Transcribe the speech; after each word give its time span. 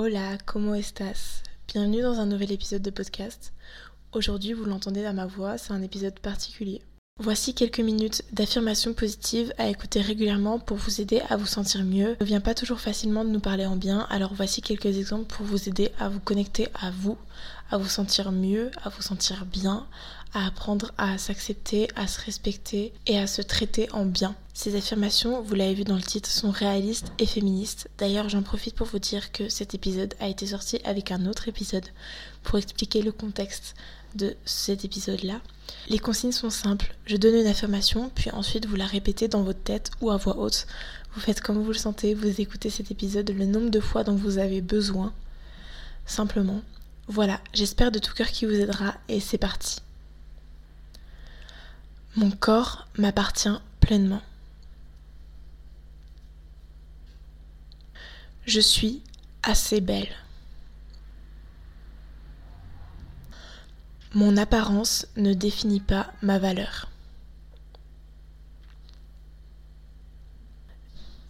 Hola, 0.00 0.38
¿cómo 0.46 0.76
estás? 0.76 1.42
Bienvenue 1.66 2.02
dans 2.02 2.20
un 2.20 2.26
nouvel 2.26 2.52
épisode 2.52 2.82
de 2.82 2.92
podcast. 2.92 3.52
Aujourd'hui, 4.12 4.52
vous 4.52 4.64
l'entendez 4.64 5.02
dans 5.02 5.12
ma 5.12 5.26
voix, 5.26 5.58
c'est 5.58 5.72
un 5.72 5.82
épisode 5.82 6.20
particulier. 6.20 6.82
Voici 7.18 7.52
quelques 7.52 7.80
minutes 7.80 8.22
d'affirmations 8.32 8.94
positives 8.94 9.52
à 9.58 9.66
écouter 9.66 10.00
régulièrement 10.00 10.60
pour 10.60 10.76
vous 10.76 11.00
aider 11.00 11.20
à 11.28 11.36
vous 11.36 11.46
sentir 11.46 11.82
mieux. 11.82 12.16
Ne 12.20 12.24
vient 12.24 12.40
pas 12.40 12.54
toujours 12.54 12.78
facilement 12.78 13.24
de 13.24 13.30
nous 13.30 13.40
parler 13.40 13.66
en 13.66 13.74
bien, 13.74 14.06
alors 14.08 14.34
voici 14.34 14.62
quelques 14.62 14.86
exemples 14.86 15.34
pour 15.34 15.44
vous 15.44 15.68
aider 15.68 15.90
à 15.98 16.08
vous 16.08 16.20
connecter 16.20 16.68
à 16.80 16.92
vous, 16.92 17.18
à 17.68 17.76
vous 17.76 17.88
sentir 17.88 18.30
mieux, 18.30 18.70
à 18.84 18.90
vous 18.90 19.02
sentir 19.02 19.46
bien, 19.46 19.84
à 20.32 20.46
apprendre 20.46 20.92
à 20.96 21.18
s'accepter, 21.18 21.88
à 21.96 22.06
se 22.06 22.20
respecter 22.20 22.92
et 23.08 23.18
à 23.18 23.26
se 23.26 23.42
traiter 23.42 23.90
en 23.90 24.06
bien. 24.06 24.36
Ces 24.58 24.74
affirmations, 24.74 25.40
vous 25.40 25.54
l'avez 25.54 25.74
vu 25.74 25.84
dans 25.84 25.94
le 25.94 26.02
titre, 26.02 26.28
sont 26.28 26.50
réalistes 26.50 27.12
et 27.20 27.26
féministes. 27.26 27.88
D'ailleurs, 27.96 28.28
j'en 28.28 28.42
profite 28.42 28.74
pour 28.74 28.88
vous 28.88 28.98
dire 28.98 29.30
que 29.30 29.48
cet 29.48 29.72
épisode 29.72 30.14
a 30.18 30.26
été 30.26 30.48
sorti 30.48 30.80
avec 30.82 31.12
un 31.12 31.26
autre 31.26 31.46
épisode 31.46 31.86
pour 32.42 32.58
expliquer 32.58 33.02
le 33.02 33.12
contexte 33.12 33.76
de 34.16 34.34
cet 34.44 34.84
épisode-là. 34.84 35.40
Les 35.88 36.00
consignes 36.00 36.32
sont 36.32 36.50
simples. 36.50 36.92
Je 37.06 37.16
donne 37.16 37.36
une 37.36 37.46
affirmation, 37.46 38.10
puis 38.12 38.32
ensuite 38.32 38.66
vous 38.66 38.74
la 38.74 38.86
répétez 38.86 39.28
dans 39.28 39.44
votre 39.44 39.62
tête 39.62 39.92
ou 40.00 40.10
à 40.10 40.16
voix 40.16 40.36
haute. 40.36 40.66
Vous 41.14 41.20
faites 41.20 41.40
comme 41.40 41.62
vous 41.62 41.70
le 41.70 41.78
sentez, 41.78 42.14
vous 42.14 42.40
écoutez 42.40 42.68
cet 42.68 42.90
épisode 42.90 43.30
le 43.30 43.46
nombre 43.46 43.70
de 43.70 43.78
fois 43.78 44.02
dont 44.02 44.16
vous 44.16 44.38
avez 44.38 44.60
besoin. 44.60 45.12
Simplement. 46.04 46.62
Voilà, 47.06 47.40
j'espère 47.54 47.92
de 47.92 48.00
tout 48.00 48.12
cœur 48.12 48.26
qu'il 48.26 48.48
vous 48.48 48.60
aidera 48.60 48.94
et 49.08 49.20
c'est 49.20 49.38
parti. 49.38 49.76
Mon 52.16 52.32
corps 52.32 52.88
m'appartient 52.96 53.56
pleinement. 53.78 54.20
Je 58.48 58.60
suis 58.60 59.02
assez 59.42 59.82
belle. 59.82 60.08
Mon 64.14 64.38
apparence 64.38 65.06
ne 65.18 65.34
définit 65.34 65.80
pas 65.80 66.14
ma 66.22 66.38
valeur. 66.38 66.88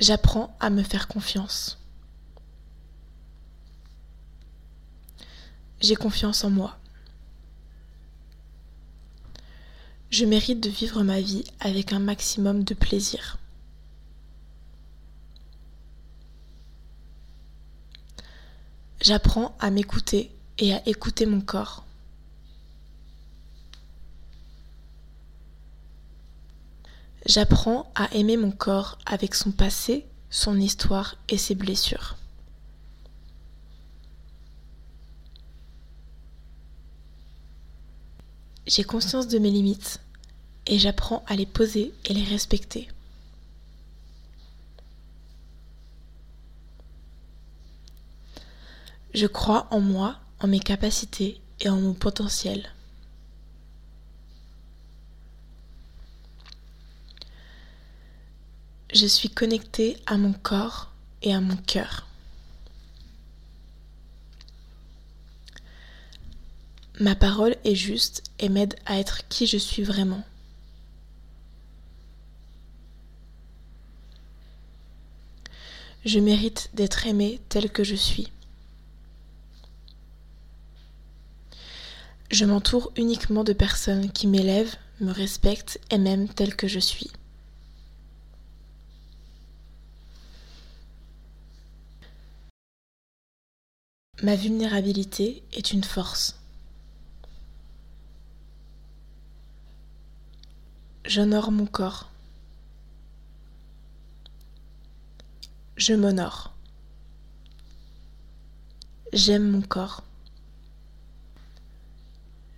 J'apprends 0.00 0.56
à 0.58 0.70
me 0.70 0.82
faire 0.82 1.06
confiance. 1.06 1.78
J'ai 5.80 5.94
confiance 5.94 6.42
en 6.42 6.50
moi. 6.50 6.76
Je 10.10 10.24
mérite 10.24 10.58
de 10.58 10.68
vivre 10.68 11.04
ma 11.04 11.20
vie 11.20 11.44
avec 11.60 11.92
un 11.92 12.00
maximum 12.00 12.64
de 12.64 12.74
plaisir. 12.74 13.38
J'apprends 19.04 19.54
à 19.60 19.68
m'écouter 19.70 20.30
et 20.56 20.72
à 20.72 20.80
écouter 20.88 21.26
mon 21.26 21.42
corps. 21.42 21.84
J'apprends 27.26 27.92
à 27.94 28.10
aimer 28.14 28.38
mon 28.38 28.50
corps 28.50 28.96
avec 29.04 29.34
son 29.34 29.52
passé, 29.52 30.06
son 30.30 30.58
histoire 30.58 31.16
et 31.28 31.36
ses 31.36 31.54
blessures. 31.54 32.16
J'ai 38.66 38.84
conscience 38.84 39.28
de 39.28 39.38
mes 39.38 39.50
limites 39.50 40.00
et 40.66 40.78
j'apprends 40.78 41.22
à 41.26 41.36
les 41.36 41.44
poser 41.44 41.92
et 42.06 42.14
les 42.14 42.24
respecter. 42.24 42.88
Je 49.14 49.28
crois 49.28 49.68
en 49.70 49.80
moi, 49.80 50.18
en 50.40 50.48
mes 50.48 50.58
capacités 50.58 51.40
et 51.60 51.68
en 51.68 51.80
mon 51.80 51.94
potentiel. 51.94 52.68
Je 58.92 59.06
suis 59.06 59.30
connectée 59.30 59.96
à 60.06 60.16
mon 60.16 60.32
corps 60.32 60.90
et 61.22 61.32
à 61.32 61.40
mon 61.40 61.56
cœur. 61.56 62.08
Ma 66.98 67.14
parole 67.14 67.56
est 67.64 67.76
juste 67.76 68.24
et 68.40 68.48
m'aide 68.48 68.74
à 68.84 68.98
être 68.98 69.28
qui 69.28 69.46
je 69.46 69.58
suis 69.58 69.84
vraiment. 69.84 70.24
Je 76.04 76.18
mérite 76.18 76.70
d'être 76.74 77.06
aimée 77.06 77.40
telle 77.48 77.70
que 77.70 77.84
je 77.84 77.94
suis. 77.94 78.33
Je 82.34 82.44
m'entoure 82.44 82.90
uniquement 82.96 83.44
de 83.44 83.52
personnes 83.52 84.10
qui 84.10 84.26
m'élèvent, 84.26 84.74
me 85.00 85.12
respectent 85.12 85.78
et 85.90 85.98
m'aiment 85.98 86.26
telle 86.28 86.56
que 86.56 86.66
je 86.66 86.80
suis. 86.80 87.12
Ma 94.20 94.34
vulnérabilité 94.34 95.44
est 95.52 95.70
une 95.70 95.84
force. 95.84 96.40
J'honore 101.04 101.52
mon 101.52 101.66
corps. 101.66 102.10
Je 105.76 105.94
m'honore. 105.94 106.52
J'aime 109.12 109.48
mon 109.52 109.62
corps. 109.62 110.02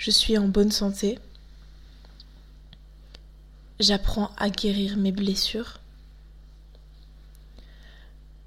Je 0.00 0.10
suis 0.10 0.38
en 0.38 0.48
bonne 0.48 0.72
santé. 0.72 1.18
J'apprends 3.78 4.30
à 4.38 4.48
guérir 4.48 4.96
mes 4.96 5.12
blessures. 5.12 5.78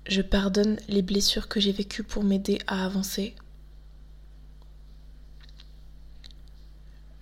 Je 0.08 0.24
pardonne 0.24 0.80
les 0.88 1.04
blessures 1.04 1.48
que 1.48 1.60
j'ai 1.60 1.72
vécues 1.72 2.02
pour 2.02 2.24
m'aider 2.24 2.58
à 2.66 2.84
avancer. 2.84 3.36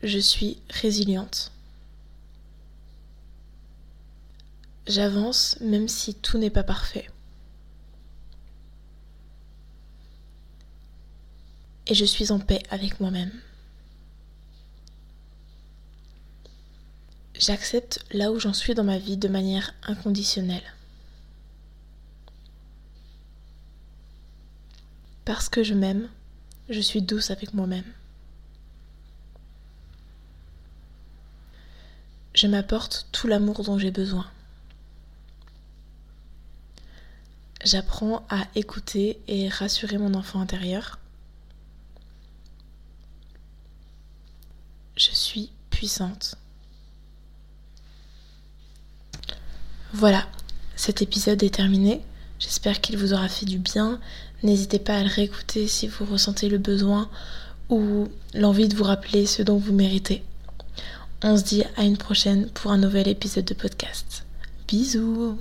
Je 0.01 0.17
suis 0.17 0.59
résiliente. 0.69 1.51
J'avance 4.87 5.57
même 5.59 5.89
si 5.89 6.15
tout 6.15 6.37
n'est 6.37 6.49
pas 6.49 6.63
parfait. 6.63 7.09
Et 11.87 11.93
je 11.95 12.05
suis 12.05 12.31
en 12.31 12.39
paix 12.39 12.63
avec 12.69 13.01
moi-même. 13.01 13.33
J'accepte 17.41 18.05
là 18.11 18.31
où 18.31 18.39
j'en 18.39 18.53
suis 18.53 18.75
dans 18.75 18.83
ma 18.83 18.99
vie 18.99 19.17
de 19.17 19.27
manière 19.27 19.73
inconditionnelle. 19.81 20.75
Parce 25.25 25.49
que 25.49 25.63
je 25.63 25.73
m'aime, 25.73 26.07
je 26.69 26.79
suis 26.79 27.01
douce 27.01 27.31
avec 27.31 27.55
moi-même. 27.55 27.91
Je 32.35 32.45
m'apporte 32.45 33.07
tout 33.11 33.25
l'amour 33.25 33.63
dont 33.63 33.79
j'ai 33.79 33.89
besoin. 33.89 34.29
J'apprends 37.65 38.23
à 38.29 38.45
écouter 38.53 39.19
et 39.27 39.49
rassurer 39.49 39.97
mon 39.97 40.13
enfant 40.13 40.41
intérieur. 40.41 40.99
Je 44.95 45.09
suis 45.09 45.49
puissante. 45.71 46.37
Voilà, 49.93 50.25
cet 50.75 51.01
épisode 51.01 51.43
est 51.43 51.55
terminé. 51.55 52.01
J'espère 52.39 52.79
qu'il 52.79 52.97
vous 52.97 53.13
aura 53.13 53.27
fait 53.27 53.45
du 53.45 53.57
bien. 53.57 53.99
N'hésitez 54.41 54.79
pas 54.79 54.95
à 54.95 55.03
le 55.03 55.09
réécouter 55.09 55.67
si 55.67 55.87
vous 55.87 56.05
ressentez 56.05 56.47
le 56.47 56.57
besoin 56.57 57.09
ou 57.69 58.07
l'envie 58.33 58.67
de 58.67 58.75
vous 58.75 58.85
rappeler 58.85 59.25
ce 59.25 59.43
dont 59.43 59.57
vous 59.57 59.73
méritez. 59.73 60.23
On 61.23 61.37
se 61.37 61.43
dit 61.43 61.63
à 61.75 61.83
une 61.83 61.97
prochaine 61.97 62.49
pour 62.49 62.71
un 62.71 62.77
nouvel 62.77 63.07
épisode 63.07 63.45
de 63.45 63.53
podcast. 63.53 64.25
Bisous 64.67 65.37